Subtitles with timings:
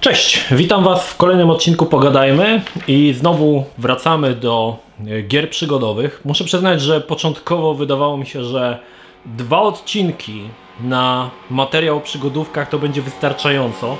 [0.00, 6.20] Cześć, witam Was w kolejnym odcinku Pogadajmy i znowu wracamy do e, gier przygodowych.
[6.24, 8.78] Muszę przyznać, że początkowo wydawało mi się, że
[9.26, 10.42] dwa odcinki
[10.80, 13.96] na materiał o przygodówkach to będzie wystarczająco,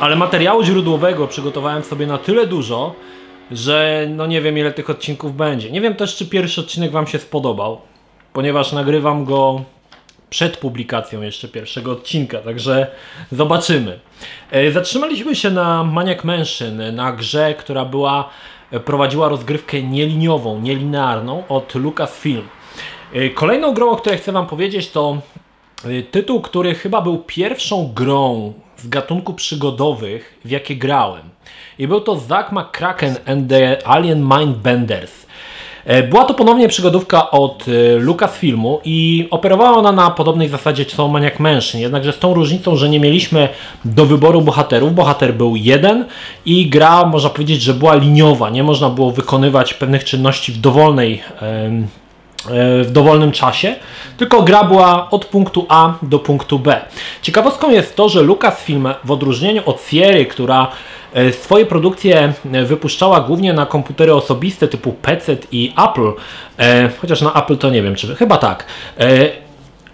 [0.00, 2.94] ale materiału źródłowego przygotowałem sobie na tyle dużo,
[3.50, 5.70] że no nie wiem ile tych odcinków będzie.
[5.70, 7.80] Nie wiem też, czy pierwszy odcinek Wam się spodobał,
[8.32, 9.60] ponieważ nagrywam go
[10.34, 12.86] przed publikacją jeszcze pierwszego odcinka, także
[13.32, 13.98] zobaczymy.
[14.50, 18.30] E, Zatrzymaliśmy się na Maniac Mansion, na grze, która była,
[18.70, 22.48] e, prowadziła rozgrywkę nieliniową, nielinearną od Lucasfilm.
[23.12, 25.18] E, Kolejną grą, o której chcę Wam powiedzieć, to
[26.10, 31.30] tytuł, który chyba był pierwszą grą z gatunku przygodowych, w jakie grałem.
[31.78, 35.23] I był to Zack McCracken and the Alien Mindbenders.
[35.84, 41.08] E, Była to ponownie przygodówka od e, Lucasfilmu i operowała ona na podobnej zasadzie co
[41.08, 43.48] Maniac Mansion, jednakże z tą różnicą, że nie mieliśmy
[43.84, 44.94] do wyboru bohaterów.
[44.94, 46.04] Bohater był jeden
[46.46, 48.50] i gra, można powiedzieć, że była liniowa.
[48.50, 51.70] Nie można było wykonywać pewnych czynności w dowolnej e,
[52.84, 53.76] w dowolnym czasie,
[54.16, 56.80] tylko gra była od punktu A do punktu B.
[57.22, 60.68] Ciekawostką jest to, że Lucasfilm w odróżnieniu od Sierry, która
[61.32, 66.12] swoje produkcje e, wypuszczała głównie na komputery osobiste typu PC i Apple,
[66.58, 68.64] e, chociaż na Apple to nie wiem, czy chyba tak.
[69.00, 69.28] E,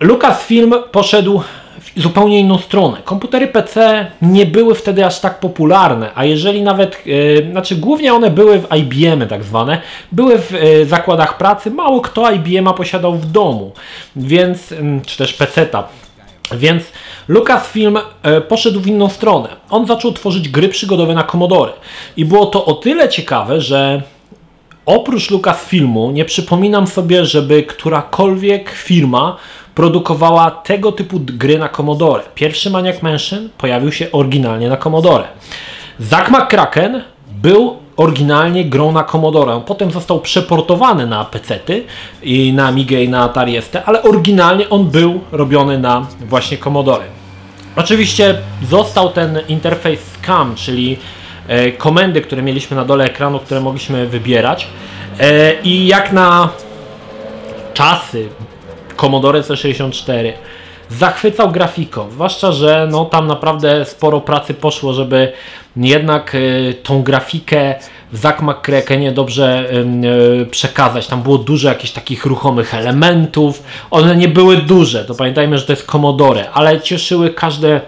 [0.00, 1.42] Lucasfilm poszedł
[1.80, 2.96] w zupełnie inną stronę.
[3.04, 7.02] Komputery PC nie były wtedy aż tak popularne, a jeżeli nawet,
[7.40, 9.80] e, znaczy głównie one były w IBM tak zwane,
[10.12, 13.72] były w e, zakładach pracy, mało kto IBM-a posiadał w domu,
[14.16, 15.88] więc, mm, czy też PC-ta.
[16.52, 16.82] Więc
[17.28, 19.48] Lucasfilm e, poszedł w inną stronę.
[19.70, 21.72] On zaczął tworzyć gry przygodowe na Commodore.
[22.16, 24.02] I było to o tyle ciekawe, że
[24.86, 29.36] Oprócz Lucasfilmu nie przypominam sobie, żeby którakolwiek firma
[29.74, 32.22] produkowała tego typu gry na Commodore.
[32.34, 35.24] Pierwszy Maniac Mansion pojawił się oryginalnie na Commodore.
[35.98, 37.02] Zack McCracken
[37.32, 39.60] był oryginalnie grą na Commodore.
[39.66, 41.84] Potem został przeportowany na PC-ty
[42.22, 47.04] i na Amiga i na Atari ST, ale oryginalnie on był robiony na właśnie Commodore.
[47.76, 50.98] Oczywiście został ten interfejs SCAM, czyli
[51.48, 54.66] e, komendy, które mieliśmy na dole ekranu, które mogliśmy wybierać.
[55.20, 56.48] E, I jak na
[57.74, 58.28] czasy
[58.96, 60.32] Commodore C64
[60.90, 65.32] zachwycał grafiką, zwłaszcza, że no, tam naprawdę sporo pracy poszło, żeby
[65.76, 67.74] jednak e, tą grafikę
[68.12, 68.38] w Zack
[69.12, 71.06] dobrze e, przekazać.
[71.06, 73.62] Tam było dużo jakichś takich ruchomych elementów.
[73.90, 77.80] One nie były duże, to pamiętajmy, że to jest Commodore, ale cieszyły każde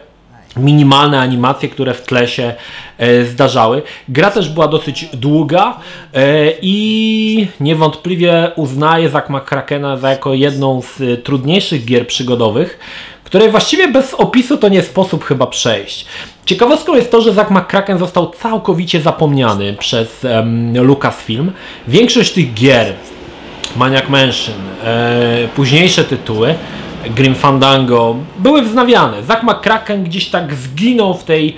[0.57, 2.55] minimalne animacje, które w tle się
[2.99, 3.83] e, zdarzały.
[4.09, 5.81] Gra też była dosyć długa
[6.15, 12.79] e, i niewątpliwie uznaję Zack McCrackena za jako jedną z e, trudniejszych gier przygodowych,
[13.25, 16.07] której właściwie bez opisu to nie sposób chyba przejść.
[16.47, 20.27] Ciekawostką jest to, że Zack McCracken został całkowicie zapomniany przez
[20.75, 21.53] Lucasfilm.
[21.89, 22.95] Większość tych gier
[23.77, 26.55] Maniac Mansion, e, późniejsze tytuły,
[27.11, 29.23] Grim Fandango, były wznawiane.
[29.23, 31.55] Zack McCracken gdzieś tak zginął w tej, e,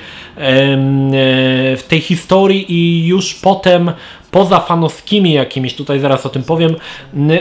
[1.76, 3.92] w tej historii i już potem
[4.34, 6.76] poza fanowskimi jakimiś, tutaj zaraz o tym powiem,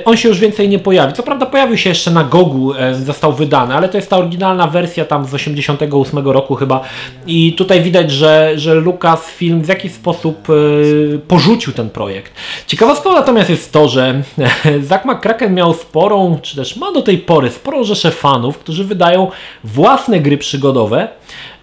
[0.05, 1.13] on się już więcej nie pojawi.
[1.13, 4.67] Co prawda pojawił się jeszcze na Gogu, e, został wydany, ale to jest ta oryginalna
[4.67, 6.81] wersja tam z 88 roku chyba
[7.27, 10.53] i tutaj widać, że, że Lucasfilm w jakiś sposób e,
[11.17, 12.33] porzucił ten projekt.
[12.67, 14.21] Ciekawostką natomiast jest to, że
[14.89, 19.31] Zack McCracken miał sporą, czy też ma do tej pory sporą rzeszę fanów, którzy wydają
[19.63, 21.07] własne gry przygodowe.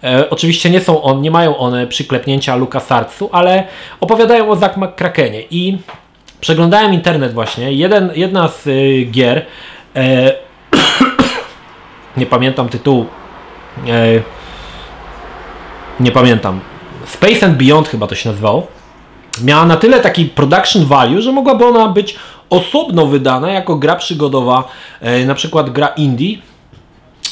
[0.03, 3.63] E, oczywiście nie są on, nie mają one przyklepnięcia LucasArtsu, ale
[3.99, 5.41] opowiadają o Zack McCrackenie.
[5.51, 5.77] I
[6.41, 7.73] przeglądałem internet właśnie.
[7.73, 9.45] Jeden, jedna z y, gier,
[9.95, 10.33] e,
[12.17, 13.05] nie pamiętam tytułu,
[13.87, 14.21] e,
[15.99, 16.59] nie pamiętam,
[17.05, 18.67] Space and Beyond chyba to się nazywało,
[19.43, 22.15] miała na tyle taki production value, że mogłaby ona być
[22.49, 24.67] osobno wydana jako gra przygodowa,
[25.01, 26.37] e, na przykład gra indie,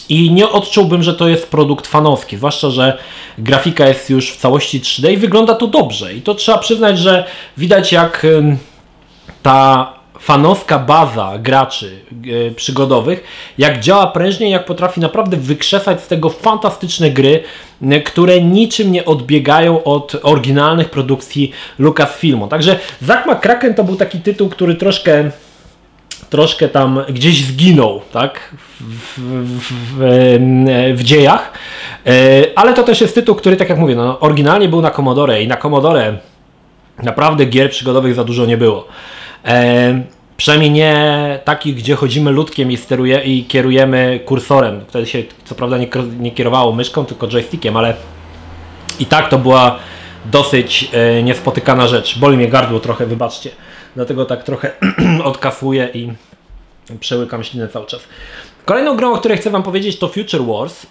[0.09, 2.97] i nie odczułbym, że to jest produkt fanowski, zwłaszcza, że
[3.37, 6.13] grafika jest już w całości 3D i wygląda to dobrze.
[6.13, 7.25] I to trzeba przyznać, że
[7.57, 8.25] widać jak
[9.43, 13.23] ta fanowska baza graczy y, przygodowych,
[13.57, 17.43] jak działa prężnie, jak potrafi naprawdę wykrzesać z tego fantastyczne gry,
[18.05, 22.47] które niczym nie odbiegają od oryginalnych produkcji Lucasfilmu.
[22.47, 25.31] Także Zack McCracken to był taki tytuł, który troszkę
[26.29, 31.51] troszkę tam gdzieś zginął, tak, w, w, w, w dziejach,
[32.05, 35.43] E, ale to też jest tytuł, który, tak jak mówię, no, oryginalnie był na Commodore
[35.43, 36.17] i na Commodore
[37.03, 38.87] naprawdę gier przygodowych za dużo nie było.
[39.45, 40.03] E,
[40.37, 44.81] przynajmniej nie takich, gdzie chodzimy ludkiem i, steruje, i kierujemy kursorem.
[44.87, 45.87] Wtedy się co prawda nie,
[46.19, 47.93] nie kierowało myszką, tylko joystickiem, ale
[48.99, 49.79] i tak to była
[50.25, 52.19] dosyć e, niespotykana rzecz.
[52.19, 53.49] Boli mnie gardło trochę, wybaczcie.
[53.99, 54.71] Dlatego tak trochę
[55.23, 56.11] odkafuję i
[56.99, 58.01] przełykam ślinę cały czas.
[58.65, 60.85] Kolejną grą, o której chcę Wam powiedzieć to Future Wars.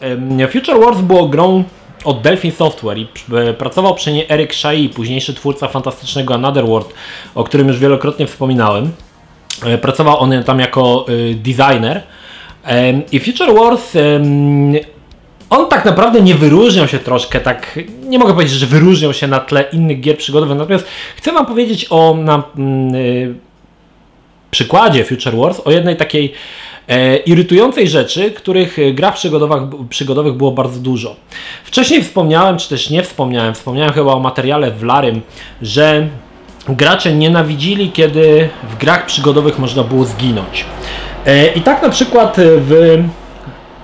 [0.52, 1.64] Future Wars było grą
[2.04, 6.94] od Delphi Software i e, pracował przy niej Eric Shai, późniejszy twórca fantastycznego Another World,
[7.34, 8.92] o którym już wielokrotnie wspominałem.
[9.64, 12.02] E, Pracował on tam jako e, designer.
[13.12, 13.96] I Future Wars
[15.50, 19.40] on tak naprawdę nie wyróżniał się troszkę, tak nie mogę powiedzieć, że wyróżniał się na
[19.40, 20.86] tle innych gier przygodowych, natomiast
[21.16, 23.34] chcę Wam powiedzieć o na, mm, y,
[24.50, 26.32] przykładzie Future Wars o jednej takiej
[26.88, 31.16] e, irytującej rzeczy, których e, grach przygodowych, przygodowych było bardzo dużo.
[31.64, 35.20] Wcześniej wspomniałem, czy też nie wspomniałem, wspomniałem chyba o materiale w Larym,
[35.62, 36.08] że
[36.68, 40.64] gracze nienawidzili, kiedy w grach przygodowych można było zginąć.
[41.26, 42.98] E, I tak na przykład w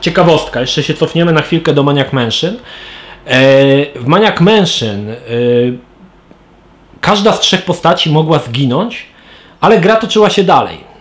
[0.05, 2.55] ciekawostka, jeszcze się cofniemy na chwilkę do Maniac Mansion.
[2.55, 2.59] E,
[4.01, 5.15] w Maniac Mansion e,
[7.01, 9.07] każda z trzech postaci mogła zginąć,
[9.61, 10.94] ale gra toczyła się dalej.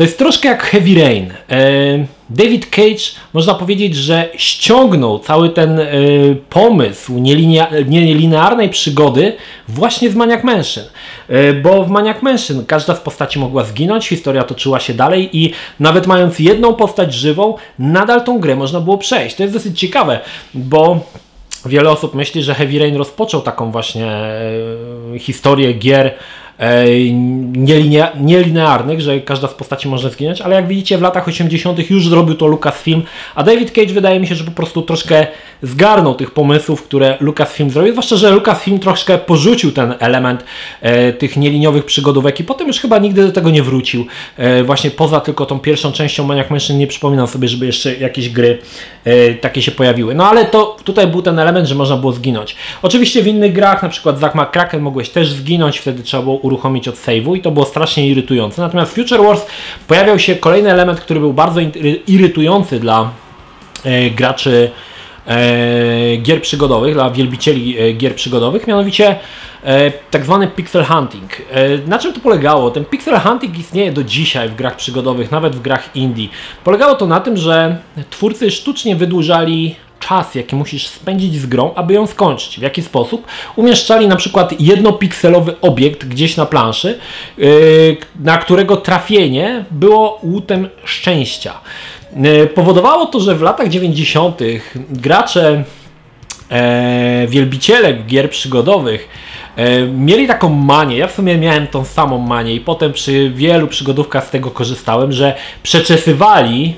[0.00, 1.32] To jest troszkę jak Heavy Rain.
[1.50, 5.86] E, David Cage, można powiedzieć, że ściągnął cały ten e,
[6.50, 9.36] pomysł nielinea- nielinearnej przygody
[9.68, 10.84] właśnie z Maniac Mansion.
[11.28, 15.52] E, Bo w Maniac Mansion każda z postaci mogła zginąć, historia toczyła się dalej i
[15.80, 19.36] nawet mając jedną postać żywą, nadal tą grę można było przejść.
[19.36, 20.20] To jest dosyć ciekawe,
[20.54, 21.00] bo
[21.66, 24.12] wiele osób myśli, że Heavy Rain rozpoczął taką właśnie
[25.18, 26.14] historię gier
[28.20, 31.90] nielinearnych, że każda z postaci może zginąć, ale jak widzicie w latach 80.
[31.90, 33.02] już zrobił to Lucasfilm,
[33.34, 35.26] a David Cage wydaje mi się, że po prostu troszkę
[35.62, 40.44] zgarnął tych pomysłów, które Lucasfilm zrobił, zwłaszcza, że Lucasfilm troszkę porzucił ten element
[40.80, 44.06] e, tych nieliniowych przygodówek i potem już chyba nigdy do tego nie wrócił.
[44.36, 48.28] E, właśnie poza tylko tą pierwszą częścią Maniac Mansion nie przypominam sobie, żeby jeszcze jakieś
[48.28, 48.58] gry
[49.04, 50.14] e, takie się pojawiły.
[50.14, 52.56] No ale to tutaj był ten element, że można było zginąć.
[52.82, 56.88] Oczywiście w innych grach, na przykład Zack McCracken mogłeś też zginąć, wtedy trzeba było uruchomić
[56.88, 58.62] od save'u i to było strasznie irytujące.
[58.62, 59.46] Natomiast w Future Wars
[59.88, 63.10] pojawiał się kolejny element, który był bardzo iry- irytujący dla
[63.84, 64.70] e, graczy
[65.26, 69.16] e, gier przygodowych, dla wielbicieli e, gier przygodowych, mianowicie
[70.10, 71.42] tak zwany pixel hunting.
[71.86, 72.70] Na czym to polegało?
[72.70, 76.28] Ten pixel hunting istnieje do dzisiaj w grach przygodowych, nawet w grach indie.
[76.64, 77.76] Polegało to na tym, że
[78.10, 79.74] twórcy sztucznie wydłużali
[80.10, 82.58] czas, jaki musisz spędzić z grą, aby ją skończyć.
[82.58, 83.26] W jaki sposób?
[83.56, 86.98] Umieszczali na przykład jednopikselowy obiekt gdzieś na planszy,
[87.38, 91.54] yy, na którego trafienie było łutem szczęścia.
[92.16, 94.40] Yy, Powodowało to, że w latach 90.
[94.90, 95.64] gracze
[96.50, 99.08] e, wielbiciele gier przygodowych
[99.56, 103.66] e, mieli taką manię, ja w sumie miałem tą samą manię i potem przy wielu
[103.66, 106.74] przygodówkach z tego korzystałem, że przeczesywali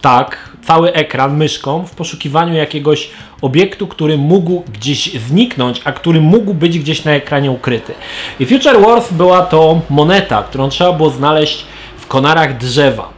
[0.00, 3.10] tak cały ekran myszką w poszukiwaniu jakiegoś
[3.42, 7.94] obiektu, który mógł gdzieś zniknąć, a który mógł być gdzieś na ekranie ukryty.
[8.40, 11.64] I Future Wars była to moneta, którą trzeba było znaleźć
[11.96, 13.14] w konarach drzewa.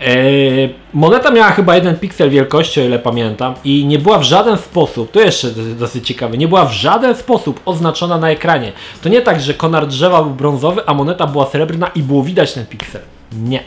[0.00, 4.58] Eee, moneta miała chyba jeden piksel wielkości, o ile pamiętam, i nie była w żaden
[4.58, 8.72] sposób, to jeszcze dosyć ciekawe, nie była w żaden sposób oznaczona na ekranie.
[9.02, 12.52] To nie tak, że konar drzewa był brązowy, a moneta była srebrna i było widać
[12.52, 13.00] ten piksel.
[13.32, 13.62] Nie.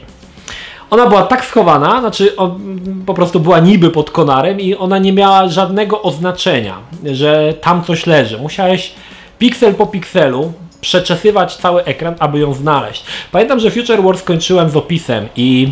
[0.89, 5.13] Ona była tak schowana, znaczy on, po prostu była niby pod konarem i ona nie
[5.13, 8.37] miała żadnego oznaczenia, że tam coś leży.
[8.37, 8.91] Musiałeś
[9.39, 13.03] piksel po pikselu przeczesywać cały ekran, aby ją znaleźć.
[13.31, 15.71] Pamiętam, że Future Wars skończyłem z opisem i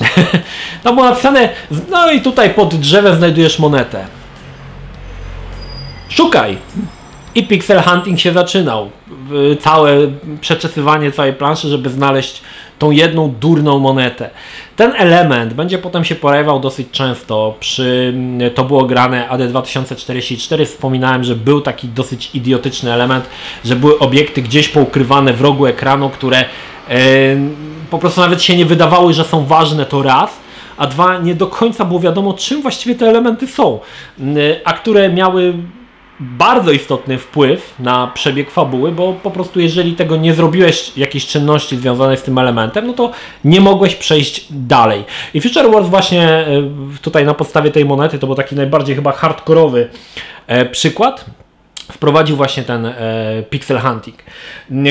[0.82, 1.48] tam było napisane,
[1.90, 4.06] no i tutaj pod drzewem znajdujesz monetę.
[6.08, 6.58] Szukaj!
[7.34, 8.90] I pixel hunting się zaczynał.
[9.60, 9.96] Całe
[10.40, 12.42] przeczesywanie całej planszy, żeby znaleźć
[12.78, 14.30] tą jedną durną monetę.
[14.76, 17.54] Ten element będzie potem się pojawiał dosyć często.
[17.60, 18.14] Przy,
[18.54, 20.66] to było grane AD 2044.
[20.66, 23.24] Wspominałem, że był taki dosyć idiotyczny element,
[23.64, 26.44] że były obiekty gdzieś poukrywane w rogu ekranu, które e,
[27.90, 30.44] po prostu nawet się nie wydawały, że są ważne, to raz
[30.76, 33.80] a dwa, nie do końca było wiadomo, czym właściwie te elementy są,
[34.64, 35.54] a które miały
[36.20, 41.76] bardzo istotny wpływ na przebieg fabuły, bo po prostu jeżeli tego nie zrobiłeś jakiejś czynności
[41.76, 43.10] związanej z tym elementem, no to
[43.44, 45.04] nie mogłeś przejść dalej.
[45.34, 46.46] I Future Wars właśnie e,
[47.02, 49.88] tutaj na podstawie tej monety, to był taki najbardziej chyba hardkorowy
[50.46, 51.24] e, przykład,
[51.92, 52.94] wprowadził właśnie ten e,
[53.50, 54.16] pixel hunting.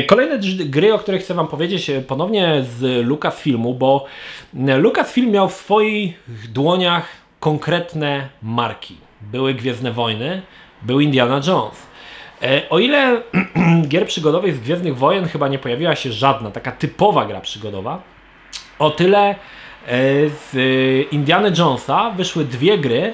[0.07, 4.05] Kolejne gry, o których chcę Wam powiedzieć, ponownie z Lucasfilmu, bo
[4.53, 7.07] Lucasfilm miał w swoich dłoniach
[7.39, 8.95] konkretne marki.
[9.21, 10.41] Były Gwiezdne Wojny,
[10.83, 11.87] był Indiana Jones.
[12.41, 13.21] E, O ile
[13.89, 18.01] gier przygodowych z Gwiezdnych Wojen chyba nie pojawiła się żadna taka typowa gra przygodowa,
[18.79, 19.35] o tyle e,
[20.29, 20.53] z
[21.11, 23.13] Indiana Jonesa wyszły dwie gry,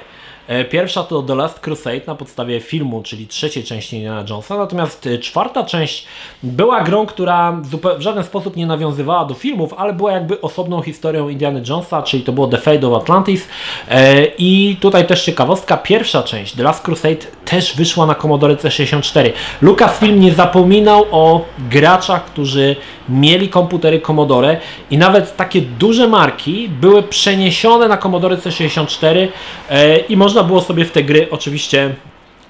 [0.70, 5.18] pierwsza to The Last Crusade na podstawie filmu, czyli trzeciej części Indiana Jonesa, natomiast e,
[5.18, 6.06] czwarta część
[6.42, 7.60] była grą, która
[7.98, 12.22] w żaden sposób nie nawiązywała do filmów, ale była jakby osobną historią Indiana Jonesa, czyli
[12.22, 13.48] to było The Fate of Atlantis
[13.88, 19.32] e, i tutaj też ciekawostka, pierwsza część The Last Crusade też wyszła na Commodore C64.
[19.62, 22.76] Lucasfilm nie zapominał o graczach, którzy
[23.08, 24.56] mieli komputery Commodore
[24.90, 29.28] i nawet takie duże marki były przeniesione na Commodore C64
[29.70, 31.94] e, i można było sobie w te gry oczywiście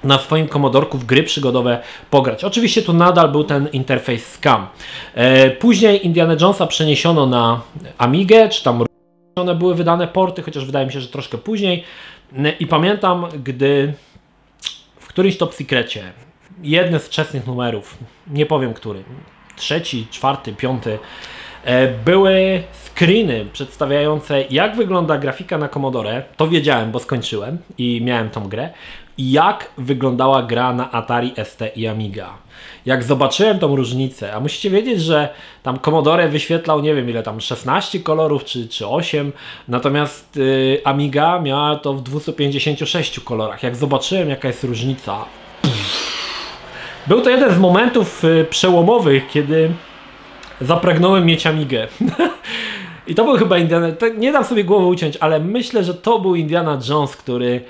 [0.03, 2.43] na swoim komodorku w gry przygodowe pograć.
[2.43, 4.67] Oczywiście tu nadal był ten interfejs SCAM.
[5.13, 7.61] E, później Indiana Jonesa przeniesiono na
[7.97, 8.83] Amigę, czy tam
[9.35, 11.83] one były wydane porty, chociaż wydaje mi się, że troszkę później.
[12.59, 13.93] I pamiętam, gdy
[14.99, 16.11] w którymś Top Secrecie,
[16.63, 19.03] jednym z wczesnych numerów, nie powiem który,
[19.55, 20.99] trzeci, czwarty, piąty,
[21.63, 22.63] e, były
[23.01, 28.69] screeny przedstawiające jak wygląda grafika na Commodore, to wiedziałem, bo skończyłem i miałem tą grę,
[29.17, 32.33] jak wyglądała gra na Atari ST i Amiga.
[32.85, 35.29] Jak zobaczyłem tą różnicę, a musicie wiedzieć, że
[35.63, 39.31] tam Commodore wyświetlał nie wiem ile tam 16 kolorów czy, czy 8,
[39.67, 43.63] natomiast y, Amiga miała to w 256 kolorach.
[43.63, 45.25] Jak zobaczyłem jaka jest różnica,
[47.07, 49.71] był to jeden z momentów y, przełomowych, kiedy
[50.61, 51.87] zapragnąłem mieć Amigę.
[53.11, 53.87] I to był chyba Indiana,
[54.17, 57.61] nie dam sobie głowy uciąć, ale myślę, że to był Indiana Jones, który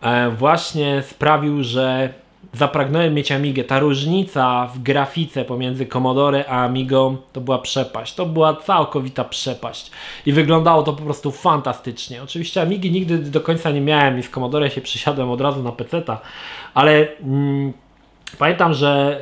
[0.00, 2.14] e, właśnie sprawił, że
[2.52, 3.64] zapragnąłem mieć Amigę.
[3.64, 8.14] Ta różnica w grafice pomiędzy Commodore a Amigą to była przepaść.
[8.14, 9.90] To była całkowita przepaść.
[10.26, 12.22] I wyglądało to po prostu fantastycznie.
[12.22, 15.72] Oczywiście Amigi nigdy do końca nie miałem i z Commodore się przysiadłem od razu na
[15.72, 16.20] peceta,
[16.74, 17.16] ale...
[17.22, 17.72] Mm,
[18.38, 19.20] Pamiętam, że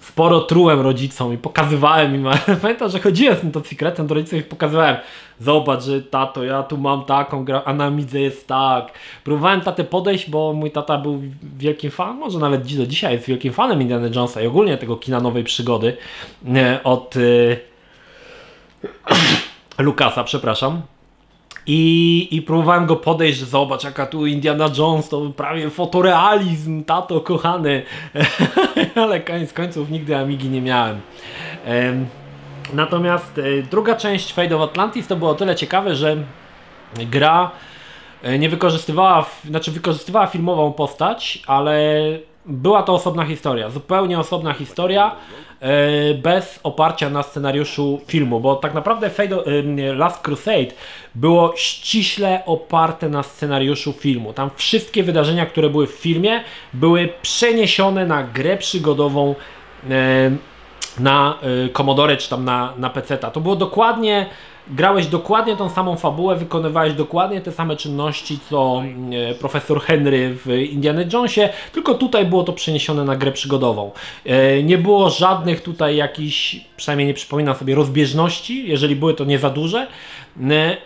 [0.00, 2.26] sporo trułem rodzicom i pokazywałem im,
[2.62, 4.96] pamiętam, że chodziłem z secretem do rodziców i pokazywałem
[5.40, 8.92] zobacz, że tato, ja tu mam taką grę, a na midze jest tak.
[9.24, 11.22] Próbowałem tatę podejść, bo mój tata był
[11.58, 15.20] wielkim fanem, może nawet do dzisiaj jest wielkim fanem Indiana Jonesa i ogólnie tego kina
[15.20, 15.96] nowej przygody
[16.84, 17.60] od y,
[19.78, 20.82] Lukasa, przepraszam.
[21.66, 27.20] I, I próbowałem go podejść, że zobacz jaka tu Indiana Jones, to prawie fotorealizm, tato
[27.20, 27.82] kochany.
[28.94, 31.00] Ale koniec końców nigdy Amigi nie miałem.
[32.72, 36.16] Natomiast e, druga część Fate of Atlantis to było o tyle ciekawe, że
[36.96, 37.50] gra
[38.22, 41.88] e, nie wykorzystywała, znaczy wykorzystywała filmową postać, ale
[42.46, 45.16] była to osobna historia, zupełnie osobna historia,
[45.60, 49.36] e, bez oparcia na scenariuszu filmu, bo tak naprawdę Fate,
[49.94, 50.66] Last Crusade
[51.14, 54.32] było ściśle oparte na scenariuszu filmu.
[54.32, 59.34] Tam wszystkie wydarzenia, które były w filmie, były przeniesione na grę przygodową
[60.98, 61.38] na
[61.72, 63.18] Commodore czy tam na, na PC.
[63.18, 64.26] To było dokładnie
[64.70, 68.82] grałeś dokładnie tą samą fabułę, wykonywałeś dokładnie te same czynności co
[69.30, 73.90] e, profesor Henry w Indiana Jonesie, tylko tutaj było to przeniesione na grę przygodową.
[74.26, 79.38] E, nie było żadnych tutaj jakichś, przynajmniej nie przypominam sobie, rozbieżności, jeżeli były to nie
[79.38, 79.86] za duże.
[80.50, 80.76] E,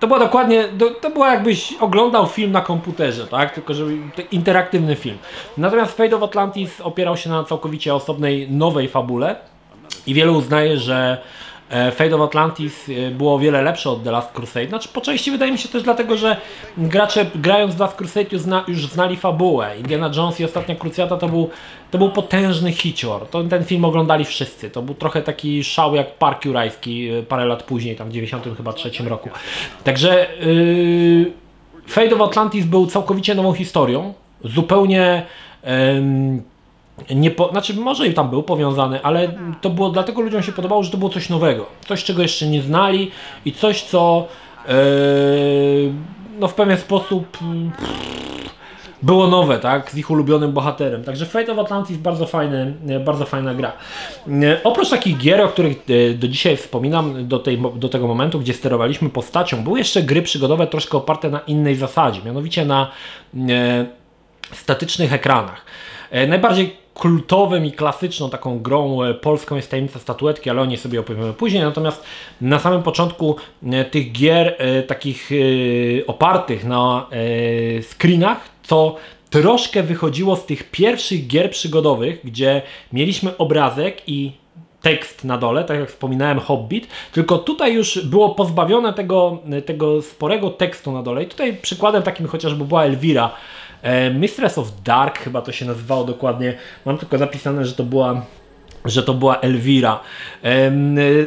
[0.00, 0.64] to było dokładnie,
[1.00, 3.54] to było jakbyś oglądał film na komputerze, tak?
[3.54, 3.84] Tylko, że
[4.30, 5.18] interaktywny film.
[5.58, 9.36] Natomiast Fate of Atlantis opierał się na całkowicie osobnej, nowej fabule
[10.06, 11.18] i wielu uznaje, że
[11.74, 14.68] E, Fate of Atlantis e, było o wiele lepsze od The Last Crusade.
[14.68, 16.36] Znaczy po części wydaje mi się też dlatego, że
[16.78, 19.78] gracze grając w The Last Crusade już, zna, już znali fabułę.
[19.78, 21.50] Indiana Jones i Ostatnia Krucjata to był,
[21.90, 23.26] to był potężny hicior.
[23.28, 24.70] To, ten film oglądali wszyscy.
[24.70, 28.56] To był trochę taki szał jak Park Jurajski e, parę lat później, tam w 90
[28.56, 29.28] chyba trzecim roku.
[29.84, 31.32] Także yy,
[31.86, 34.14] Fate of Atlantis był całkowicie nową historią.
[34.44, 35.26] Zupełnie...
[35.64, 36.53] Yy,
[37.14, 40.82] nie po, znaczy może i tam był powiązany, ale to było dlatego ludziom się podobało,
[40.82, 41.66] że to było coś nowego.
[41.88, 43.10] Coś, czego jeszcze nie znali
[43.44, 44.28] i coś, co
[44.68, 44.74] yy,
[46.38, 47.38] no w pewien sposób
[49.02, 51.04] było nowe, tak, z ich ulubionym bohaterem.
[51.04, 52.74] Także Fate of Atlantis bardzo fajny,
[53.04, 53.72] bardzo fajna gra.
[54.64, 58.52] Oprócz takich gier, o których e, do dzisiaj wspominam, do, tej, do tego momentu, gdzie
[58.52, 62.90] sterowaliśmy postacią, były jeszcze gry przygodowe troszkę oparte na innej zasadzie, mianowicie na
[63.48, 63.86] e,
[64.52, 65.64] statycznych ekranach.
[66.14, 70.78] E, najbardziej kultowym i klasyczną taką grą e, polską jest Tajemnica Statuetki, ale o niej
[70.78, 71.62] sobie opowiemy później.
[71.62, 72.04] Natomiast
[72.40, 73.36] na samym początku
[73.72, 74.56] e, tych gier
[74.86, 75.30] takich
[76.06, 77.06] opartych na
[77.82, 78.96] screenach, to
[79.30, 84.32] troszkę wychodziło z tych pierwszych gier przygodowych, gdzie mieliśmy obrazek i
[84.82, 90.50] tekst na dole, tak jak wspominałem Hobbit, tylko tutaj już było pozbawione tego, tego sporego
[90.50, 93.63] tekstu na dole i tutaj przykładem takim chociażby była Elvira, E,
[94.14, 96.54] Mistress of Dark chyba to się nazywało dokładnie.
[96.84, 98.22] Mam tylko zapisane, że to była
[98.84, 100.00] że to była Elvira.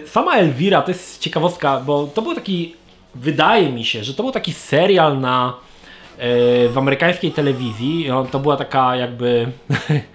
[0.05, 2.75] Sama Elvira to jest ciekawostka, bo to był taki,
[3.15, 5.53] wydaje mi się, że to był taki serial na
[6.69, 8.09] w amerykańskiej telewizji.
[8.31, 9.47] To była taka jakby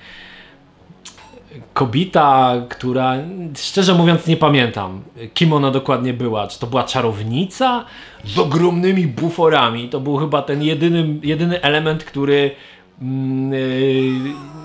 [1.74, 3.14] kobieta, która
[3.56, 5.02] szczerze mówiąc nie pamiętam,
[5.34, 6.48] kim ona dokładnie była.
[6.48, 7.84] Czy to była czarownica
[8.24, 9.88] z ogromnymi buforami?
[9.88, 12.50] To był chyba ten jedyny, jedyny element, który
[13.02, 13.06] yy,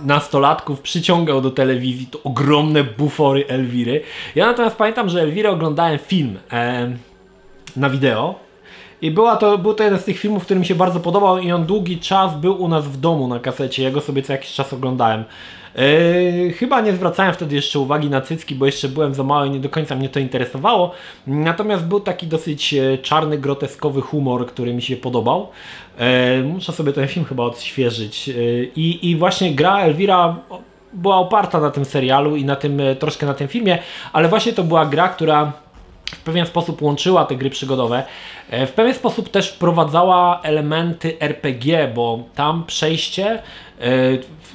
[0.05, 2.07] nastolatków przyciągał do telewizji.
[2.07, 4.01] To ogromne bufory Elwiry.
[4.35, 6.91] Ja natomiast pamiętam, że Elwirę oglądałem film e,
[7.75, 8.46] na wideo.
[9.01, 11.51] I była to, był to jeden z tych filmów, który mi się bardzo podobał i
[11.51, 13.83] on długi czas był u nas w domu na kasecie.
[13.83, 15.23] Ja go sobie co jakiś czas oglądałem.
[15.75, 19.49] Yy, chyba nie zwracałem wtedy jeszcze uwagi na cycki, bo jeszcze byłem za mały i
[19.49, 20.91] nie do końca mnie to interesowało.
[21.27, 25.47] Natomiast był taki dosyć e, czarny, groteskowy humor, który mi się podobał.
[25.99, 28.27] Yy, muszę sobie ten film chyba odświeżyć.
[28.27, 30.35] Yy, I, I właśnie gra Elvira
[30.93, 33.79] była oparta na tym serialu i na tym troszkę na tym filmie,
[34.13, 35.53] ale właśnie to była gra, która
[36.11, 38.03] w pewien sposób łączyła te gry przygodowe.
[38.51, 43.41] W pewien sposób też wprowadzała elementy RPG, bo tam przejście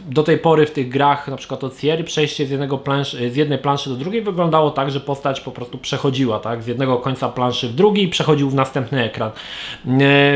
[0.06, 3.36] do tej pory w tych grach, na przykład od Sierry, przejście z, jednego plansz, z
[3.36, 7.28] jednej planszy do drugiej wyglądało tak, że postać po prostu przechodziła tak, z jednego końca
[7.28, 9.28] planszy w drugi i przechodził w następny ekran.
[9.28, 9.32] E,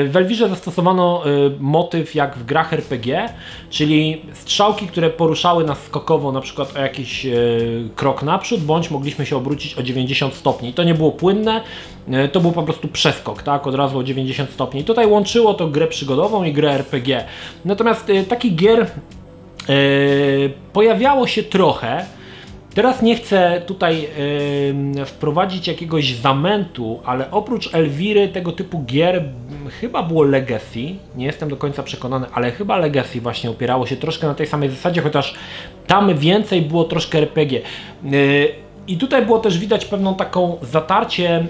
[0.04, 1.28] w Elwirze zastosowano e,
[1.60, 3.28] motyw jak w grach RPG,
[3.70, 7.30] czyli strzałki, które poruszały nas skokowo na przykład o jakiś e,
[7.96, 10.74] krok naprzód, bądź mogliśmy się obrócić o 90 stopni.
[10.74, 11.60] To nie było płynne,
[12.32, 14.84] to był po prostu przeskok, tak, od razu o 90 stopni.
[14.84, 17.24] Tutaj łączyło to grę przygodową i grę RPG.
[17.64, 18.86] Natomiast takich gier
[19.68, 22.04] Yy, pojawiało się trochę.
[22.74, 24.08] Teraz nie chcę tutaj
[24.96, 29.24] yy, wprowadzić jakiegoś zamętu, ale oprócz Elwiry tego typu gier
[29.80, 30.80] chyba było Legacy.
[31.16, 34.70] Nie jestem do końca przekonany, ale chyba Legacy właśnie opierało się troszkę na tej samej
[34.70, 35.34] zasadzie, chociaż
[35.86, 37.60] tam więcej było troszkę RPG.
[38.04, 41.46] Yy, I tutaj było też widać pewną taką zatarcie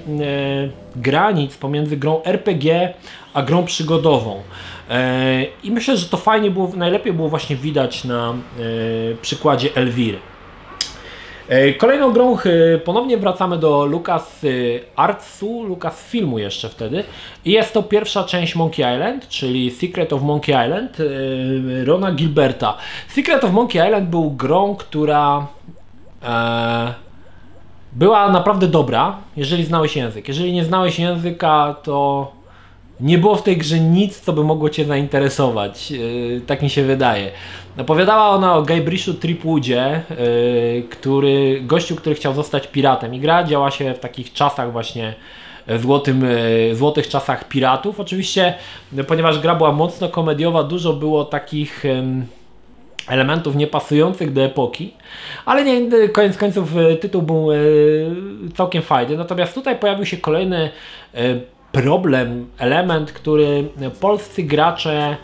[0.96, 2.94] granic pomiędzy grą RPG
[3.34, 4.42] a grą przygodową.
[4.90, 8.34] E, I myślę, że to fajnie było, najlepiej było właśnie widać na e,
[9.22, 10.18] przykładzie Elwiry.
[11.48, 12.36] E, kolejną grą
[12.84, 14.40] ponownie wracamy do Lucas
[14.96, 17.04] Artsu, Lucas Filmu jeszcze wtedy.
[17.44, 20.96] I jest to pierwsza część Monkey Island, czyli Secret of Monkey Island
[21.84, 22.76] Rona Gilberta.
[23.08, 25.46] Secret of Monkey Island był grą, która
[27.96, 30.28] była naprawdę dobra, jeżeli znałeś język.
[30.28, 32.32] Jeżeli nie znałeś języka, to
[33.00, 35.90] nie było w tej grze nic, co by mogło Cię zainteresować.
[35.90, 37.30] Yy, tak mi się wydaje.
[37.78, 43.14] Opowiadała ona o Guybrishu Tripwoodzie, yy, który, gościu, który chciał zostać piratem.
[43.14, 45.14] I gra działa się w takich czasach właśnie
[45.78, 46.24] złotym,
[46.68, 48.00] yy, złotych czasach piratów.
[48.00, 48.54] Oczywiście,
[49.08, 51.84] ponieważ gra była mocno komediowa, dużo było takich
[53.08, 54.94] elementów niepasujących do epoki,
[55.44, 57.48] ale nie, koniec końców tytuł był
[58.54, 59.16] całkiem fajny.
[59.16, 60.70] Natomiast tutaj pojawił się kolejny
[61.72, 63.64] problem, element, który
[64.00, 65.16] polscy gracze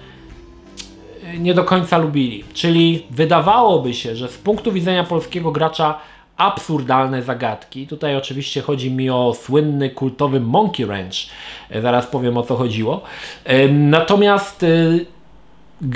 [1.38, 2.44] nie do końca lubili.
[2.54, 5.98] Czyli wydawałoby się, że z punktu widzenia polskiego gracza
[6.37, 7.87] absurdalne zagadki.
[7.87, 11.14] Tutaj oczywiście chodzi mi o słynny, kultowy Monkey Ranch.
[11.82, 13.00] Zaraz powiem o co chodziło.
[13.70, 14.66] Natomiast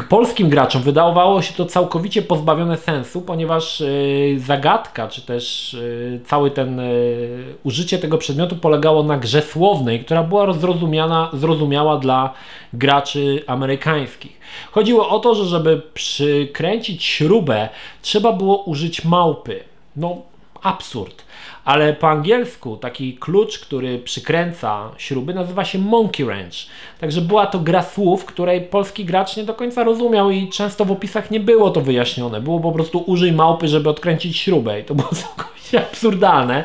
[0.09, 6.51] polskim graczom wydawało się to całkowicie pozbawione sensu, ponieważ yy, zagadka, czy też yy, cały
[6.51, 12.35] ten yy, użycie tego przedmiotu polegało na grze słownej, która była zrozumiana, zrozumiała dla
[12.73, 14.41] graczy amerykańskich.
[14.71, 17.69] Chodziło o to, że żeby przykręcić śrubę,
[18.03, 19.61] trzeba było użyć małpy.
[19.97, 20.17] No,
[20.63, 21.27] absurd
[21.67, 26.55] ale po angielsku taki klucz, który przykręca śruby, nazywa się Monkey Wrench.
[27.01, 30.93] Także była to gra słów, której polski gracz nie do końca rozumiał i często w
[30.93, 32.41] opisach nie było to wyjaśnione.
[32.41, 36.65] Było po prostu użyj małpy, żeby odkręcić śrubę i to było całkowicie absurdalne.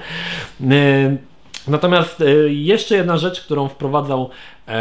[0.61, 1.17] Y,
[1.67, 4.29] natomiast y, jeszcze jedna rzecz, którą wprowadzał
[4.67, 4.73] e,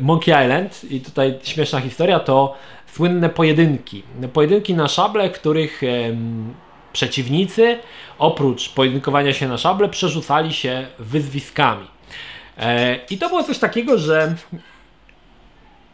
[0.00, 2.54] Monkey Island i tutaj śmieszna historia, to
[2.86, 4.02] słynne pojedynki.
[4.32, 5.82] Pojedynki na szable, których
[6.92, 7.78] przeciwnicy
[8.18, 11.86] oprócz pojedynkowania się na szable przerzucali się wyzwiskami.
[12.58, 14.34] E, I to było coś takiego, że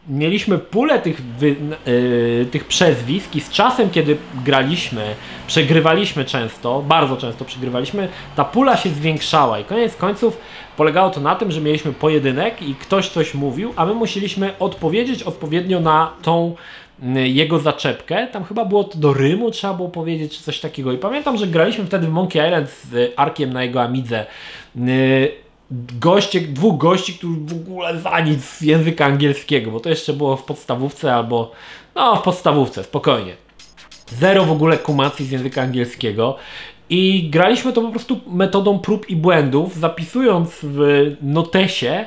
[0.09, 1.55] mieliśmy pulę tych, wy,
[1.85, 5.15] yy, tych przezwisk i z czasem, kiedy graliśmy,
[5.47, 10.37] przegrywaliśmy często, bardzo często przegrywaliśmy, ta pula się zwiększała i koniec końców
[10.77, 15.23] polegało to na tym, że mieliśmy pojedynek i ktoś coś mówił, a my musieliśmy odpowiedzieć
[15.23, 16.55] odpowiednio na tą
[17.13, 18.27] jego zaczepkę.
[18.27, 20.91] Tam chyba było to do Rymu, trzeba było powiedzieć, czy coś takiego.
[20.91, 24.25] I pamiętam, że graliśmy wtedy w Monkey Island z Arkiem na jego Amidze.
[25.99, 30.37] Goście, dwóch gości, którzy w ogóle za nic z języka angielskiego, bo to jeszcze było
[30.37, 31.51] w podstawówce albo
[31.95, 33.33] no w podstawówce, spokojnie.
[34.11, 36.37] Zero w ogóle kumacji z języka angielskiego.
[36.89, 42.05] I graliśmy to po prostu metodą prób i błędów, zapisując w notesie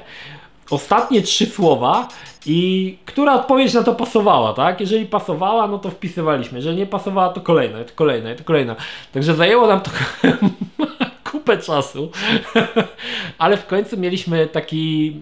[0.70, 2.08] ostatnie trzy słowa
[2.46, 4.80] i która odpowiedź na to pasowała, tak?
[4.80, 6.58] Jeżeli pasowała, no to wpisywaliśmy.
[6.58, 8.76] Jeżeli nie pasowała, to kolejna, to kolejna, to kolejna.
[9.12, 9.90] Także zajęło nam to
[11.30, 12.10] kupę czasu,
[13.38, 15.16] ale w końcu mieliśmy taki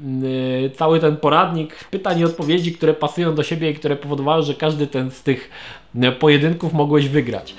[0.66, 4.54] y, cały ten poradnik pytań i odpowiedzi, które pasują do siebie i które powodowały, że
[4.54, 5.50] każdy ten z tych
[5.94, 7.54] y, pojedynków mogłeś wygrać.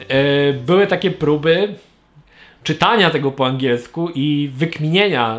[0.00, 1.74] Y, były takie próby,
[2.62, 5.38] czytania tego po angielsku i wykminienia.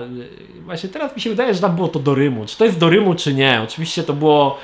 [0.66, 2.46] Właśnie teraz mi się wydaje, że tam było to do rymu.
[2.46, 3.62] Czy to jest do rymu, czy nie?
[3.64, 4.60] Oczywiście to było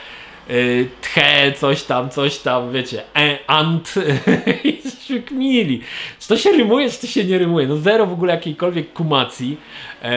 [0.50, 3.94] y, tche, coś tam, coś tam, wiecie, e, ant
[4.64, 4.78] i
[5.10, 5.82] wykminili.
[6.20, 7.68] Czy to się rymuje, czy to się nie rymuje?
[7.68, 9.58] No zero w ogóle jakiejkolwiek kumacji
[10.04, 10.10] yy,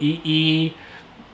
[0.00, 0.70] i, i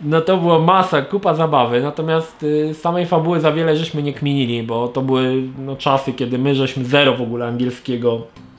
[0.02, 4.62] no to była masa, kupa zabawy, natomiast y, samej fabuły za wiele żeśmy nie kminili,
[4.62, 8.49] bo to były no, czasy, kiedy my żeśmy zero w ogóle angielskiego e,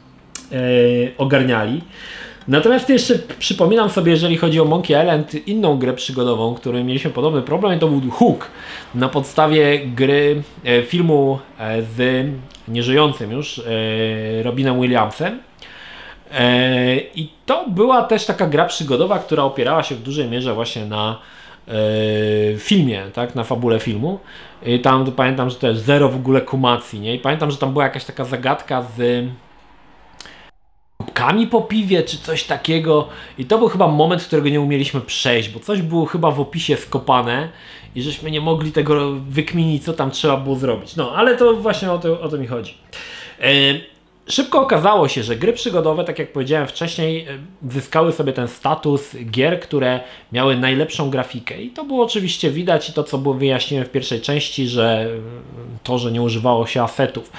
[1.17, 1.81] ogarniali.
[2.47, 7.41] Natomiast jeszcze przypominam sobie, jeżeli chodzi o Monkey Island, inną grę przygodową, której mieliśmy podobny
[7.41, 8.47] problem, to był Hook.
[8.95, 12.27] Na podstawie gry, e, filmu e, z
[12.67, 15.39] nieżyjącym już e, Robinem Williamsem.
[16.31, 20.85] E, I to była też taka gra przygodowa, która opierała się w dużej mierze właśnie
[20.85, 21.19] na
[21.67, 21.71] e,
[22.57, 24.19] filmie, tak, na fabule filmu.
[24.65, 27.15] I tam pamiętam, że jest zero w ogóle kumacji, nie?
[27.15, 29.25] I pamiętam, że tam była jakaś taka zagadka z
[31.03, 33.07] kubkami po piwie, czy coś takiego.
[33.37, 36.77] I to był chyba moment, którego nie umieliśmy przejść, bo coś było chyba w opisie
[36.77, 37.49] skopane
[37.95, 40.95] i żeśmy nie mogli tego wykminić, co tam trzeba było zrobić.
[40.95, 42.73] No, ale to właśnie o to, o to mi chodzi.
[43.39, 43.51] E,
[44.31, 47.27] Szybko okazało się, że gry przygodowe, tak jak powiedziałem wcześniej,
[47.69, 49.99] zyskały sobie ten status gier, które
[50.31, 51.61] miały najlepszą grafikę.
[51.61, 55.07] I to było oczywiście widać i to, co było wyjaśnione w pierwszej części, że
[55.83, 57.31] to, że nie używało się asetów.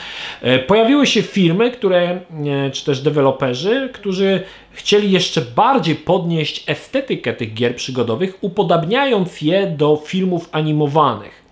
[0.42, 7.32] E, pojawiły się firmy, które, e, czy też deweloperzy, którzy chcieli jeszcze bardziej podnieść estetykę
[7.32, 11.42] tych gier przygodowych, upodabniając je do filmów animowanych.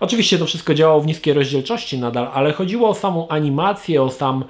[0.00, 4.44] Oczywiście to wszystko działało w niskiej rozdzielczości nadal, ale chodziło o samą animację, o sam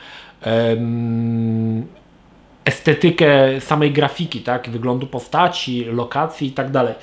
[2.65, 6.95] estetykę samej grafiki, tak, wyglądu postaci, lokacji i tak dalej.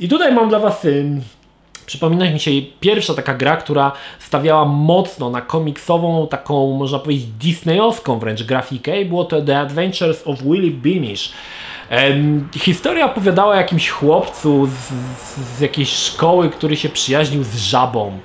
[0.00, 0.86] I tutaj mam dla Was
[1.86, 2.50] Przypomina mi się
[2.80, 9.04] pierwsza taka gra, która stawiała mocno na komiksową, taką można powiedzieć disneyowską wręcz grafikę i
[9.04, 11.32] było to The Adventures of Willy Beamish.
[11.90, 17.56] Um, historia opowiadała o jakimś chłopcu z, z, z, jakiejś szkoły, który się przyjaźnił z
[17.56, 18.18] żabą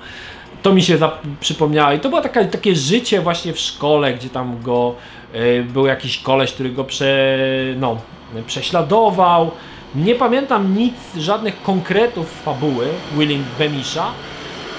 [0.67, 0.97] to mi się
[1.39, 4.95] przypomniało i to było taka, takie życie właśnie w szkole, gdzie tam go
[5.35, 7.37] y, był jakiś koleś, który go prze,
[7.77, 7.97] no,
[8.47, 9.51] prześladował.
[9.95, 14.11] Nie pamiętam nic, żadnych konkretów fabuły Willing Bemisha,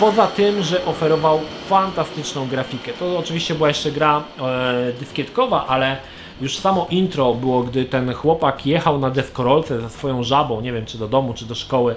[0.01, 2.93] poza tym, że oferował fantastyczną grafikę.
[2.93, 5.97] To oczywiście była jeszcze gra e, dyskietkowa, ale
[6.41, 10.87] już samo intro było, gdy ten chłopak jechał na deskorolce ze swoją żabą, nie wiem
[10.87, 11.97] czy do domu, czy do szkoły,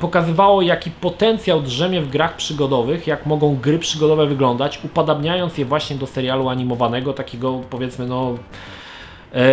[0.00, 5.96] pokazywało jaki potencjał drzemie w grach przygodowych, jak mogą gry przygodowe wyglądać, upadabniając je właśnie
[5.96, 8.34] do serialu animowanego, takiego powiedzmy no...
[9.34, 9.46] E,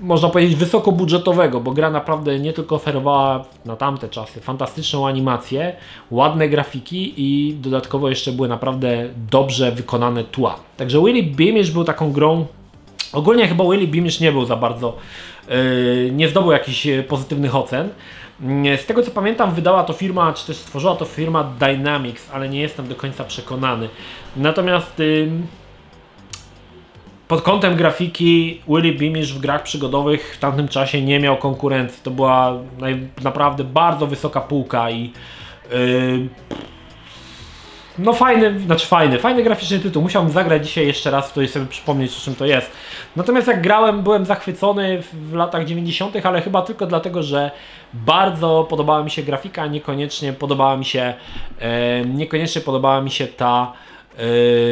[0.00, 5.76] można powiedzieć wysokobudżetowego, bo gra naprawdę nie tylko oferowała na tamte czasy fantastyczną animację,
[6.10, 10.56] ładne grafiki i dodatkowo jeszcze były naprawdę dobrze wykonane tła.
[10.76, 12.46] Także Willy Beamish był taką grą
[13.14, 14.96] Ogólnie chyba Willy Beamish nie był za bardzo,
[15.48, 17.88] yy, nie zdobył jakichś e, pozytywnych ocen.
[18.40, 22.48] Mm, z tego co pamiętam, wydała to firma, czy też stworzyła to firma Dynamics, ale
[22.48, 23.88] nie jestem do końca przekonany.
[24.36, 25.28] Natomiast yy,
[27.28, 32.00] pod kątem grafiki Willy Beamish w grach przygodowych w tamtym czasie nie miał konkurencji.
[32.02, 32.58] To była
[33.22, 35.12] naprawdę bardzo wysoka półka i
[35.70, 36.28] yy,
[37.98, 40.02] no fajny, znaczy fajny, fajny graficzny tytuł.
[40.02, 42.70] Musiałbym zagrać dzisiaj jeszcze raz, tutaj sobie przypomnieć o czym to jest.
[43.16, 47.50] Natomiast jak grałem, byłem zachwycony w latach 90., ale chyba tylko dlatego, że
[47.94, 51.14] bardzo podobała mi się grafika, niekoniecznie podobała mi się,
[51.58, 53.72] e, niekoniecznie podobała mi się ta
[54.16, 54.22] e,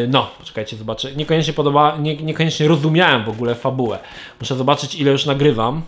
[0.09, 1.13] no, poczekajcie, zobaczę.
[1.13, 3.99] Niekoniecznie podoba, nie, niekoniecznie rozumiałem w ogóle fabułę.
[4.41, 5.83] Muszę zobaczyć, ile już nagrywam.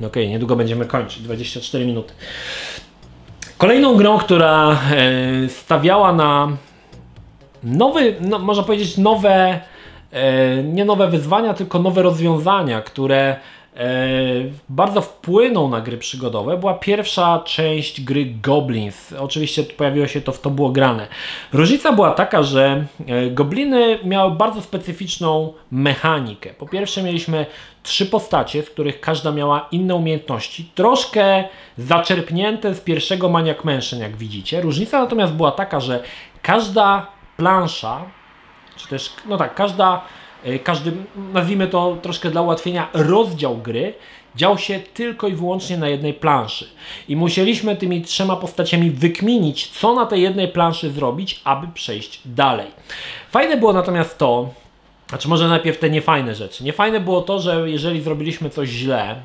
[0.00, 1.22] No okej, okay, niedługo będziemy kończyć.
[1.22, 2.12] 24 minuty.
[3.58, 6.48] Kolejną grą, która e, stawiała na
[7.62, 9.60] nowy, no, można powiedzieć nowe,
[10.12, 13.36] e, nie nowe wyzwania, tylko nowe rozwiązania, które
[13.76, 13.88] e,
[14.68, 19.12] bardzo wpłyną na gry przygodowe, była pierwsza część gry Goblins.
[19.12, 21.06] Oczywiście pojawiło się to w to było grane.
[21.52, 22.84] Różnica była taka, że
[23.30, 26.50] gobliny miały bardzo specyficzną mechanikę.
[26.50, 27.46] Po pierwsze mieliśmy
[27.86, 31.44] trzy postacie, z których każda miała inne umiejętności, troszkę
[31.78, 34.60] zaczerpnięte z pierwszego Maniac Mansion, jak widzicie.
[34.60, 36.02] Różnica natomiast była taka, że
[36.42, 38.04] każda plansza,
[38.76, 40.02] czy też, no tak, każda,
[40.44, 40.92] e, każdy,
[41.32, 43.94] nazwijmy to troszkę dla ułatwienia, rozdział gry
[44.36, 46.68] dział się tylko i wyłącznie na jednej planszy.
[47.08, 52.66] I musieliśmy tymi trzema postaciami wykminić, co na tej jednej planszy zrobić, aby przejść dalej.
[53.30, 54.48] Fajne było natomiast to,
[55.08, 56.64] znaczy może najpierw te niefajne rzeczy.
[56.64, 59.16] Niefajne było to, że jeżeli zrobiliśmy coś źle,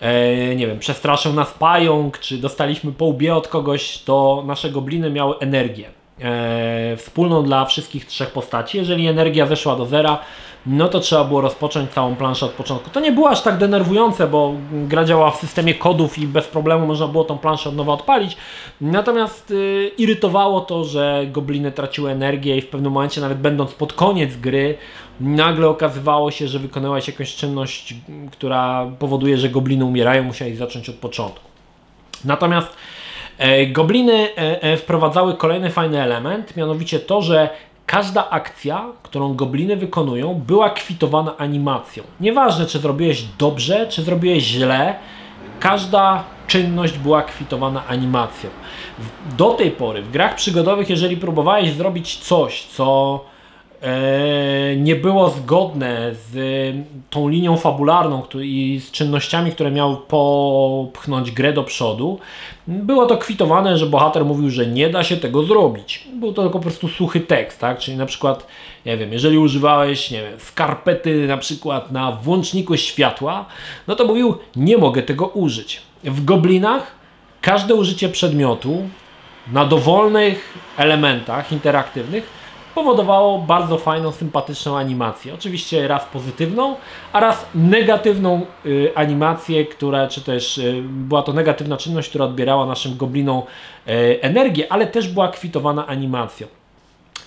[0.00, 5.10] e, nie wiem, przestraszył nas pająk, czy dostaliśmy po łbie od kogoś, to nasze gobliny
[5.10, 5.90] miały energię.
[6.20, 8.78] E, wspólną dla wszystkich trzech postaci.
[8.78, 10.18] Jeżeli energia weszła do zera,
[10.66, 12.90] no to trzeba było rozpocząć całą planszę od początku.
[12.90, 16.86] To nie było aż tak denerwujące, bo gra działa w systemie kodów i bez problemu
[16.86, 18.36] można było tą planszę od nowa odpalić.
[18.80, 23.92] Natomiast y, irytowało to, że gobliny traciły energię i w pewnym momencie, nawet będąc pod
[23.92, 24.78] koniec gry,
[25.20, 27.94] nagle okazywało się, że wykonałeś jakąś czynność,
[28.32, 31.48] która powoduje, że gobliny umierają, musiałeś zacząć od początku.
[32.24, 32.76] Natomiast
[33.38, 37.50] e, Gobliny e, e, wprowadzały kolejny fajny element, mianowicie to, że
[37.86, 42.02] każda akcja, którą gobliny wykonują, była kwitowana animacją.
[42.20, 44.94] Nieważne, czy zrobiłeś dobrze, czy zrobiłeś źle,
[45.60, 48.50] każda czynność była kwitowana animacją.
[49.38, 53.20] Do tej pory w grach przygodowych, jeżeli próbowałeś zrobić coś, co
[54.76, 56.74] nie było zgodne z
[57.10, 62.18] tą linią fabularną i z czynnościami, które miały popchnąć grę do przodu,
[62.68, 66.08] było to kwitowane, że bohater mówił, że nie da się tego zrobić.
[66.14, 67.78] Był to tylko po prostu suchy tekst, tak?
[67.78, 68.46] Czyli na przykład,
[68.86, 73.44] nie wiem, jeżeli używałeś, nie wiem, skarpety na przykład na włączniku światła,
[73.86, 75.82] no to mówił, nie mogę tego użyć.
[76.04, 76.94] W Goblinach
[77.40, 78.88] każde użycie przedmiotu
[79.52, 82.35] na dowolnych elementach interaktywnych
[82.76, 85.34] powodowało bardzo fajną, sympatyczną animację.
[85.34, 86.76] Oczywiście raz pozytywną,
[87.12, 92.66] a raz negatywną y, animację, która, czy też y, była to negatywna czynność, która odbierała
[92.66, 93.42] naszym goblinom
[93.88, 96.46] y, energię, ale też była kwitowana animacją.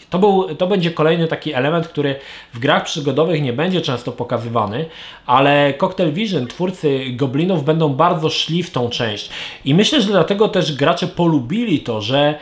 [0.10, 2.16] To, był, to będzie kolejny taki element, który
[2.54, 4.86] w grach przygodowych nie będzie często pokazywany,
[5.26, 9.30] ale Cocktail Vision, twórcy Goblinów, będą bardzo szli w tą część.
[9.66, 12.40] I myślę, że dlatego też gracze polubili to, że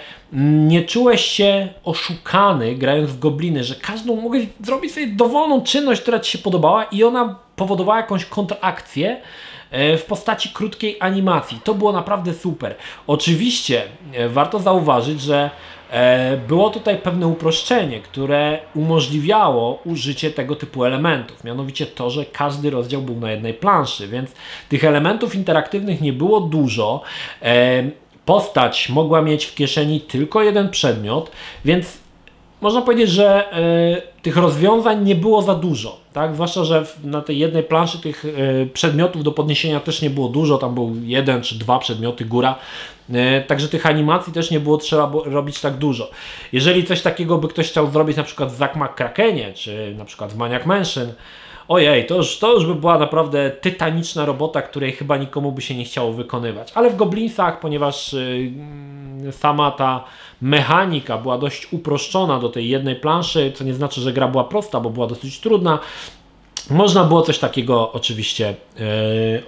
[0.68, 6.20] nie czułeś się oszukany grając w Gobliny, że każdą mogłeś zrobić sobie dowolną czynność, która
[6.20, 9.22] Ci się podobała i ona powodowała jakąś kontrakcję
[9.72, 11.60] w postaci krótkiej animacji.
[11.64, 12.76] To było naprawdę super.
[13.08, 15.50] Oczywiście e, warto zauważyć, że
[15.92, 21.44] E, było tutaj pewne uproszczenie, które umożliwiało użycie tego typu elementów.
[21.44, 24.32] Mianowicie to, że każdy rozdział był na jednej planszy, więc
[24.70, 27.02] tych elementów interaktywnych nie było dużo.
[27.42, 27.84] E,
[28.26, 31.32] postać mogła mieć w kieszeni tylko jeden przedmiot,
[31.66, 31.98] więc
[32.62, 33.50] można powiedzieć, że
[34.22, 36.34] tych rozwiązań nie było za dużo, tak?
[36.34, 40.58] Zwłaszcza, że na tej jednej planszy tych y, przedmiotów do podniesienia też nie było dużo,
[40.58, 42.56] tam był jeden czy dwa przedmioty góra,
[43.10, 43.14] y,
[43.48, 46.12] także tych animacji też nie było trzeba robić tak dużo.
[46.52, 50.34] Jeżeli coś takiego by ktoś chciał zrobić na przykład w Zack McCrakenie, czy na przykład
[50.34, 51.08] w Maniac Mansion,
[51.68, 55.76] ojej, to już, to już by była naprawdę tytaniczna robota, której chyba nikomu by się
[55.76, 56.72] nie chciało wykonywać.
[56.76, 58.16] Ale w Goblinsach, ponieważ
[59.32, 60.04] sama ta
[60.42, 64.80] mechanika była dość uproszczona do tej jednej planszy, co nie znaczy, że gra była prosta,
[64.80, 65.80] bo była dosyć trudna.
[66.70, 68.54] Można było coś takiego oczywiście, e,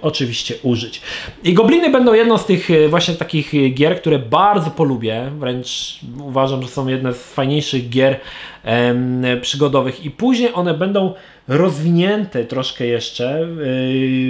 [0.02, 1.02] oczywiście użyć.
[1.44, 6.62] I Gobliny będą jedną z tych e, właśnie takich gier, które bardzo polubię, wręcz uważam,
[6.62, 8.20] że są jedne z fajniejszych gier
[8.64, 10.04] e, przygodowych.
[10.04, 11.14] I później one będą
[11.48, 13.46] rozwinięte troszkę jeszcze e,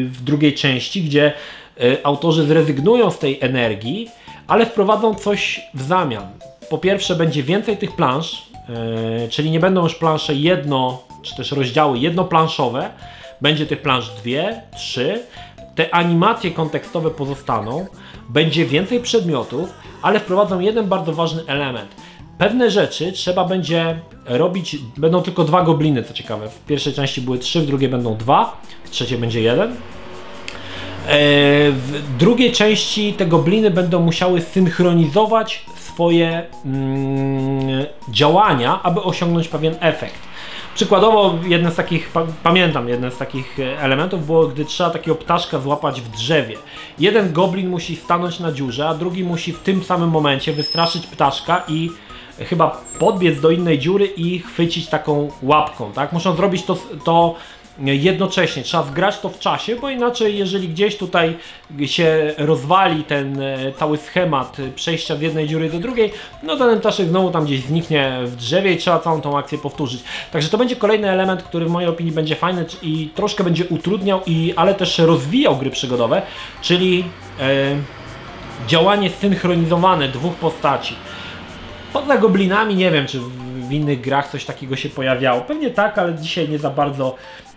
[0.05, 1.33] w drugiej części, gdzie
[1.81, 4.09] e, autorzy zrezygnują z tej energii,
[4.49, 6.27] ale wprowadzą coś w zamian.
[6.71, 11.53] Po pierwsze będzie więcej tych plansz, yy, czyli nie będą już plansze jedno, czy też
[11.53, 12.91] rozdziały jednoplanszowe,
[13.41, 15.23] będzie tych plansz dwie, trzy,
[15.75, 17.87] te animacje kontekstowe pozostaną,
[18.29, 21.95] będzie więcej przedmiotów, ale wprowadzą jeden bardzo ważny element.
[22.39, 26.49] Pewne rzeczy trzeba będzie robić, będą tylko dwa gobliny, co ciekawe.
[26.49, 29.71] W pierwszej części były trzy, w drugiej będą dwa, w trzeciej będzie jeden.
[29.71, 29.77] E,
[31.71, 40.30] w drugiej części te gobliny będą musiały synchronizować swoje mm, działania, aby osiągnąć pewien efekt.
[40.81, 42.13] Przykładowo, jeden z takich,
[42.43, 46.57] pamiętam, jeden z takich e, elementów było, gdy trzeba takiego ptaszka złapać w drzewie.
[46.99, 51.63] Jeden goblin musi stanąć na dziurze, a drugi musi w tym samym momencie wystraszyć ptaszka
[51.69, 51.91] i
[52.39, 56.13] chyba podbiec do innej dziury i chwycić taką łapką, tak?
[56.13, 57.35] Muszą zrobić to, to
[57.81, 58.63] jednocześnie.
[58.63, 61.37] Trzeba wgrać to w czasie, bo inaczej jeżeli gdzieś tutaj
[61.87, 66.13] się rozwali ten e, cały schemat przejścia z jednej dziury do drugiej,
[66.43, 70.03] no ten ptaszek znowu tam gdzieś zniknie w drzewie i trzeba całą tą akcję powtórzyć.
[70.33, 74.21] Także to będzie kolejny element, który w mojej opinii będzie fajny i troszkę będzie utrudniał,
[74.27, 76.23] i, ale też rozwijał gry przygodowe,
[76.63, 77.05] czyli
[77.41, 77.77] e,
[78.69, 80.95] działanie synchronizowane dwóch postaci.
[81.93, 83.21] Poza goblinami nie wiem, czy
[83.71, 85.41] w innych grach coś takiego się pojawiało.
[85.41, 87.50] Pewnie tak, ale dzisiaj nie za bardzo e,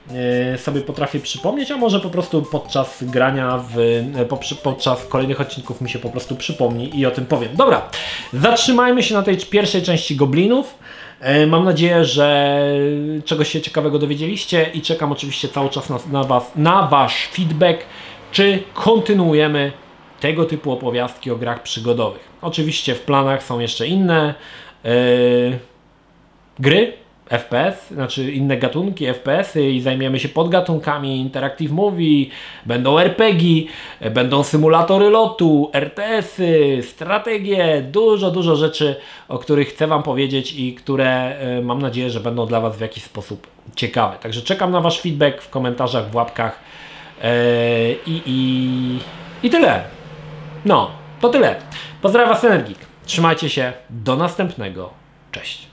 [0.57, 3.79] sobie potrafię przypomnieć, a może po prostu podczas grania w,
[4.15, 7.49] e, podczas kolejnych odcinków mi się po prostu przypomni i o tym powiem.
[7.55, 7.89] Dobra,
[8.33, 10.77] zatrzymajmy się na tej pierwszej części Goblinów.
[11.19, 12.57] E, Mam nadzieję, że
[13.25, 17.79] czegoś się ciekawego dowiedzieliście i czekam oczywiście cały czas na, na, was, na Wasz feedback,
[18.31, 19.71] czy kontynuujemy
[20.19, 22.21] tego typu opowiastki o grach przygodowych.
[22.41, 24.33] Oczywiście w planach są jeszcze inne
[24.85, 24.91] e,
[26.59, 32.25] gry, FPS, znaczy inne gatunki FPS-y i zajmiemy się podgatunkami Interactive Movie,
[32.65, 33.63] będą RPG,
[34.11, 38.95] będą symulatory lotu, RTS-y, strategie, dużo, dużo rzeczy,
[39.27, 42.81] o których chcę Wam powiedzieć i które e, mam nadzieję, że będą dla Was w
[42.81, 44.17] jakiś sposób ciekawe.
[44.21, 46.59] Także czekam na Wasz feedback w komentarzach, w łapkach
[47.21, 47.31] e,
[47.91, 48.99] i, i,
[49.43, 49.83] i tyle.
[50.65, 51.55] No, to tyle.
[52.01, 52.77] Pozdrawiam Was Energik.
[53.05, 53.73] Trzymajcie się.
[53.89, 54.89] Do następnego.
[55.31, 55.72] Cześć.